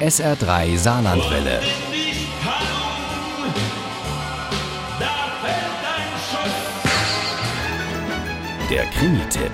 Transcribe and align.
SR3 0.00 0.76
Saarlandwelle. 0.76 1.60
Der 8.68 8.84
Krimi-Tipp. 8.86 9.52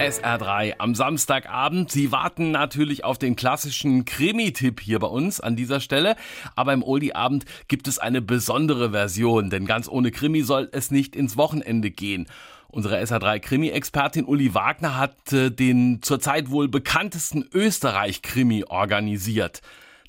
SR3 0.00 0.74
am 0.78 0.96
Samstagabend. 0.96 1.92
Sie 1.92 2.10
warten 2.10 2.50
natürlich 2.50 3.04
auf 3.04 3.18
den 3.18 3.36
klassischen 3.36 4.04
Krimi-Tipp 4.04 4.80
hier 4.80 4.98
bei 4.98 5.06
uns 5.06 5.40
an 5.40 5.54
dieser 5.54 5.78
Stelle. 5.78 6.16
Aber 6.56 6.72
im 6.72 6.82
Oldie-Abend 6.82 7.44
gibt 7.68 7.86
es 7.86 8.00
eine 8.00 8.20
besondere 8.20 8.90
Version, 8.90 9.48
denn 9.48 9.64
ganz 9.64 9.88
ohne 9.88 10.10
Krimi 10.10 10.42
soll 10.42 10.68
es 10.72 10.90
nicht 10.90 11.14
ins 11.14 11.36
Wochenende 11.36 11.92
gehen. 11.92 12.26
Unsere 12.72 13.00
SR3-Krimi-Expertin 13.00 14.24
Uli 14.24 14.54
Wagner 14.54 14.96
hat 14.96 15.32
äh, 15.32 15.50
den 15.50 16.00
zurzeit 16.02 16.50
wohl 16.50 16.68
bekanntesten 16.68 17.44
Österreich-Krimi 17.52 18.64
organisiert. 18.68 19.60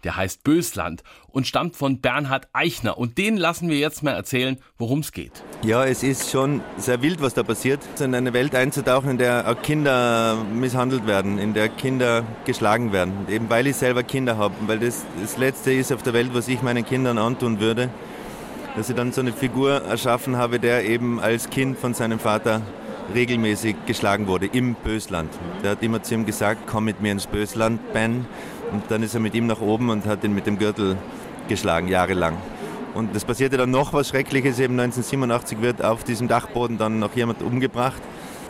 Der 0.03 0.15
heißt 0.15 0.43
Bösland 0.43 1.03
und 1.27 1.47
stammt 1.47 1.75
von 1.75 2.01
Bernhard 2.01 2.47
Eichner. 2.53 2.97
Und 2.97 3.17
den 3.17 3.37
lassen 3.37 3.69
wir 3.69 3.77
jetzt 3.77 4.01
mal 4.01 4.11
erzählen, 4.11 4.57
worum 4.77 4.99
es 4.99 5.11
geht. 5.11 5.43
Ja, 5.63 5.85
es 5.85 6.01
ist 6.01 6.31
schon 6.31 6.61
sehr 6.77 7.01
wild, 7.01 7.21
was 7.21 7.35
da 7.35 7.43
passiert. 7.43 7.79
In 7.99 8.15
eine 8.15 8.33
Welt 8.33 8.55
einzutauchen, 8.55 9.11
in 9.11 9.17
der 9.17 9.55
Kinder 9.61 10.37
misshandelt 10.53 11.05
werden, 11.05 11.37
in 11.37 11.53
der 11.53 11.69
Kinder 11.69 12.23
geschlagen 12.45 12.93
werden. 12.93 13.27
Eben 13.29 13.49
weil 13.49 13.67
ich 13.67 13.75
selber 13.75 14.03
Kinder 14.03 14.37
habe. 14.37 14.55
Weil 14.65 14.79
das 14.79 15.05
das 15.21 15.37
Letzte 15.37 15.71
ist 15.71 15.91
auf 15.91 16.01
der 16.01 16.13
Welt, 16.13 16.31
was 16.33 16.47
ich 16.47 16.61
meinen 16.61 16.85
Kindern 16.85 17.17
antun 17.17 17.59
würde. 17.59 17.89
Dass 18.75 18.89
ich 18.89 18.95
dann 18.95 19.11
so 19.11 19.19
eine 19.19 19.33
Figur 19.33 19.83
erschaffen 19.83 20.37
habe, 20.37 20.59
der 20.59 20.85
eben 20.85 21.19
als 21.19 21.49
Kind 21.49 21.77
von 21.77 21.93
seinem 21.93 22.19
Vater 22.19 22.61
regelmäßig 23.13 23.75
geschlagen 23.85 24.27
wurde 24.27 24.45
im 24.45 24.75
Bösland. 24.75 25.29
Der 25.61 25.71
hat 25.71 25.83
immer 25.83 26.01
zu 26.01 26.13
ihm 26.13 26.25
gesagt, 26.25 26.61
komm 26.67 26.85
mit 26.85 27.01
mir 27.01 27.11
ins 27.11 27.27
Bösland, 27.27 27.91
Ben. 27.91 28.25
Und 28.71 28.83
dann 28.89 29.03
ist 29.03 29.13
er 29.13 29.19
mit 29.19 29.35
ihm 29.35 29.45
nach 29.47 29.59
oben 29.59 29.89
und 29.89 30.05
hat 30.05 30.23
ihn 30.23 30.33
mit 30.33 30.47
dem 30.47 30.57
Gürtel 30.57 30.97
geschlagen, 31.49 31.89
jahrelang. 31.89 32.37
Und 32.93 33.13
es 33.13 33.25
passierte 33.25 33.57
dann 33.57 33.71
noch 33.71 33.91
was 33.91 34.07
Schreckliches, 34.07 34.59
eben 34.59 34.79
1987 34.79 35.61
wird 35.61 35.83
auf 35.83 36.05
diesem 36.05 36.29
Dachboden 36.29 36.77
dann 36.77 36.99
noch 36.99 37.13
jemand 37.15 37.41
umgebracht. 37.41 38.01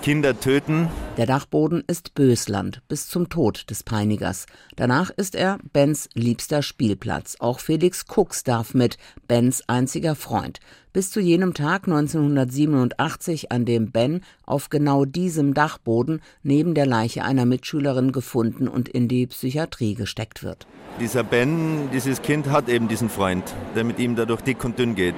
Kinder 0.02 0.40
töten. 0.40 0.90
Der 1.18 1.28
Dachboden 1.28 1.84
ist 1.86 2.16
Bösland 2.16 2.82
bis 2.88 3.08
zum 3.08 3.30
Tod 3.30 3.70
des 3.70 3.84
Peinigers. 3.84 4.48
Danach 4.76 5.12
ist 5.12 5.36
er 5.36 5.60
Bens 5.74 6.10
liebster 6.16 6.64
Spielplatz. 6.64 7.36
Auch 7.40 7.60
Felix 7.60 8.08
Kux 8.08 8.44
darf 8.44 8.74
mit, 8.74 8.98
Bens 9.28 9.64
einziger 9.68 10.16
Freund. 10.16 10.60
Bis 10.92 11.12
zu 11.12 11.20
jenem 11.20 11.54
Tag 11.54 11.88
1987, 11.88 13.52
an 13.52 13.66
dem 13.66 13.92
Ben 13.92 14.22
auf 14.44 14.70
genau 14.70 15.06
diesem 15.06 15.54
Dachboden 15.54 16.22
neben 16.42 16.74
der 16.74 16.88
Leiche 16.88 17.24
einer 17.24 17.46
Mitschülerin 17.46 18.12
gefunden 18.12 18.68
und 18.68 18.90
in 18.90 19.08
die 19.08 19.28
Psychiatrie 19.28 19.94
gesteckt 19.94 20.44
wird. 20.44 20.66
Dieser 21.00 21.24
Ben, 21.24 21.92
dieses 21.94 22.24
Kind 22.24 22.50
hat 22.50 22.70
eben 22.70 22.88
diesen 22.88 23.10
Freund, 23.10 23.44
der 23.76 23.84
mit 23.84 24.00
ihm 24.00 24.16
da 24.16 24.26
durch 24.26 24.42
dick 24.42 24.64
und 24.66 24.80
dünn 24.80 24.96
geht. 24.96 25.16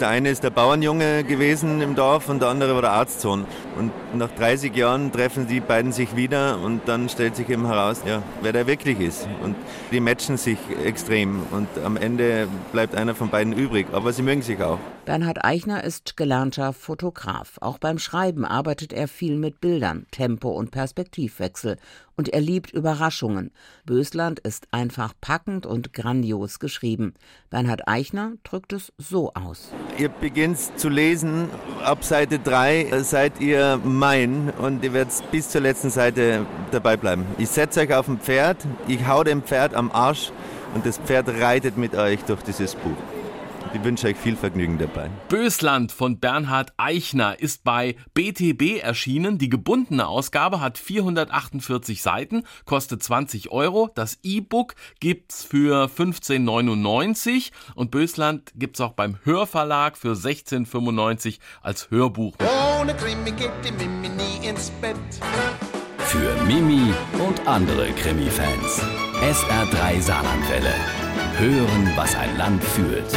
Der 0.00 0.08
eine 0.08 0.28
ist 0.28 0.44
der 0.44 0.50
Bauernjunge 0.50 1.24
gewesen 1.24 1.80
im 1.80 1.94
Dorf 1.94 2.28
und 2.28 2.42
der 2.42 2.50
andere 2.50 2.74
war 2.74 2.82
der 2.82 2.92
Arztsohn. 2.92 3.46
Und 3.76 3.92
nach 4.16 4.30
30 4.30 4.74
Jahren 4.74 5.12
treffen 5.12 5.46
die 5.46 5.60
beiden 5.60 5.92
sich 5.92 6.16
wieder 6.16 6.58
und 6.60 6.82
dann 6.86 7.08
stellt 7.08 7.36
sich 7.36 7.48
eben 7.48 7.66
heraus, 7.66 8.02
ja, 8.06 8.22
wer 8.42 8.52
der 8.52 8.66
wirklich 8.66 9.00
ist. 9.00 9.28
Und 9.42 9.54
die 9.92 10.00
matchen 10.00 10.36
sich 10.36 10.58
extrem 10.84 11.42
und 11.50 11.68
am 11.84 11.96
Ende 11.96 12.48
bleibt 12.72 12.94
einer 12.94 13.14
von 13.14 13.28
beiden 13.28 13.52
übrig, 13.52 13.86
aber 13.92 14.12
sie 14.12 14.22
mögen 14.22 14.42
sich 14.42 14.60
auch. 14.62 14.78
Bernhard 15.06 15.44
Eichner 15.44 15.84
ist 15.84 16.16
gelernter 16.16 16.72
Fotograf. 16.72 17.58
Auch 17.60 17.78
beim 17.78 17.98
Schreiben 17.98 18.44
arbeitet 18.44 18.92
er 18.92 19.06
viel 19.06 19.36
mit 19.36 19.60
Bildern, 19.60 20.06
Tempo 20.10 20.50
und 20.50 20.72
Perspektivwechsel. 20.72 21.76
Und 22.16 22.30
er 22.30 22.40
liebt 22.40 22.72
Überraschungen. 22.72 23.52
Bösland 23.84 24.40
ist 24.40 24.66
einfach 24.72 25.12
packend 25.20 25.64
und 25.64 25.92
grandios 25.92 26.58
geschrieben. 26.58 27.14
Bernhard 27.50 27.86
Eichner 27.86 28.32
drückt 28.42 28.72
es 28.72 28.92
so 28.98 29.32
aus. 29.34 29.70
Ihr 29.96 30.08
beginnt 30.08 30.58
zu 30.58 30.88
lesen, 30.88 31.50
ab 31.84 32.02
Seite 32.02 32.40
3 32.40 33.02
seid 33.02 33.40
ihr 33.40 33.65
mein 33.82 34.52
und 34.58 34.84
ihr 34.84 34.92
werdet 34.92 35.12
bis 35.30 35.48
zur 35.48 35.60
letzten 35.60 35.90
Seite 35.90 36.46
dabei 36.70 36.96
bleiben. 36.96 37.26
Ich 37.38 37.48
setze 37.48 37.80
euch 37.80 37.94
auf 37.94 38.08
ein 38.08 38.18
Pferd, 38.18 38.58
ich 38.86 39.06
hau 39.06 39.24
dem 39.24 39.42
Pferd 39.42 39.74
am 39.74 39.90
Arsch 39.90 40.30
und 40.74 40.86
das 40.86 40.98
Pferd 40.98 41.28
reitet 41.40 41.76
mit 41.76 41.94
euch 41.94 42.22
durch 42.24 42.42
dieses 42.42 42.74
Buch. 42.74 43.15
Ich 43.74 43.84
wünsche 43.84 44.08
euch 44.08 44.16
viel 44.16 44.36
Vergnügen 44.36 44.78
dabei. 44.78 45.10
Bösland 45.28 45.92
von 45.92 46.18
Bernhard 46.18 46.72
Eichner 46.76 47.38
ist 47.38 47.64
bei 47.64 47.96
BTB 48.14 48.82
erschienen. 48.82 49.38
Die 49.38 49.48
gebundene 49.48 50.06
Ausgabe 50.06 50.60
hat 50.60 50.78
448 50.78 52.02
Seiten, 52.02 52.44
kostet 52.64 53.02
20 53.02 53.50
Euro. 53.50 53.90
Das 53.94 54.18
E-Book 54.22 54.74
gibt's 55.00 55.44
für 55.44 55.86
15,99 55.86 57.50
und 57.74 57.90
Bösland 57.90 58.52
gibt's 58.56 58.80
auch 58.80 58.92
beim 58.92 59.18
Hörverlag 59.24 59.96
für 59.96 60.12
16,95 60.12 61.38
als 61.62 61.90
Hörbuch. 61.90 62.34
Ohne 62.80 62.94
Krimi 62.94 63.32
geht 63.32 63.50
die 63.64 63.72
Mimi 63.72 64.08
nie 64.08 64.46
ins 64.48 64.70
Bett. 64.80 64.96
Für 65.98 66.34
Mimi 66.44 66.94
und 67.26 67.46
andere 67.46 67.90
Krimi-Fans. 67.92 68.80
SR3 69.20 70.00
Saarlandwelle. 70.00 70.74
Hören, 71.38 71.92
was 71.96 72.14
ein 72.14 72.36
Land 72.38 72.62
fühlt. 72.62 73.12